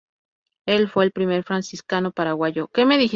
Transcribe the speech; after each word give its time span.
Él 0.65 0.89
fue 0.89 1.05
el 1.05 1.11
primer 1.11 1.43
franciscano 1.43 2.11
paraguayo. 2.11 2.71